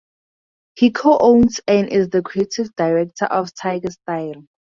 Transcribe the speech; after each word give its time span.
He 0.73 0.89
co-owns 0.89 1.61
and 1.67 1.87
is 1.87 2.09
the 2.09 2.23
creative 2.23 2.75
director 2.75 3.25
of 3.25 3.53
Tiger 3.53 3.91
Style. 3.91 4.47